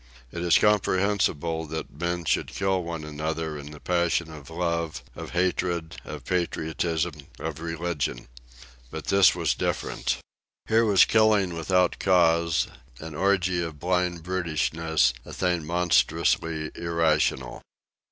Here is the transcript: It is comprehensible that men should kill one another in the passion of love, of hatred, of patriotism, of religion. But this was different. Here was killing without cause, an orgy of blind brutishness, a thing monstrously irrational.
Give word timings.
It 0.31 0.41
is 0.41 0.57
comprehensible 0.57 1.67
that 1.67 1.93
men 2.01 2.25
should 2.25 2.47
kill 2.47 2.81
one 2.83 3.03
another 3.03 3.55
in 3.55 3.69
the 3.69 3.79
passion 3.79 4.31
of 4.33 4.49
love, 4.49 5.03
of 5.15 5.29
hatred, 5.29 5.95
of 6.03 6.25
patriotism, 6.25 7.27
of 7.37 7.59
religion. 7.59 8.27
But 8.89 9.05
this 9.05 9.35
was 9.35 9.53
different. 9.53 10.17
Here 10.67 10.85
was 10.85 11.05
killing 11.05 11.53
without 11.53 11.99
cause, 11.99 12.67
an 12.99 13.13
orgy 13.13 13.61
of 13.61 13.79
blind 13.79 14.23
brutishness, 14.23 15.13
a 15.23 15.33
thing 15.33 15.67
monstrously 15.67 16.71
irrational. 16.73 17.61